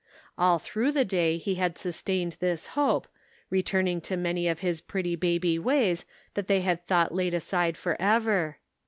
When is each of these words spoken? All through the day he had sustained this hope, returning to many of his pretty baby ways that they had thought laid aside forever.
All 0.35 0.57
through 0.57 0.93
the 0.93 1.05
day 1.05 1.37
he 1.37 1.53
had 1.61 1.77
sustained 1.77 2.35
this 2.39 2.65
hope, 2.73 3.07
returning 3.51 4.01
to 4.01 4.17
many 4.17 4.47
of 4.47 4.61
his 4.61 4.81
pretty 4.81 5.15
baby 5.15 5.59
ways 5.59 6.05
that 6.33 6.47
they 6.47 6.61
had 6.61 6.83
thought 6.87 7.13
laid 7.13 7.35
aside 7.35 7.77
forever. 7.77 8.57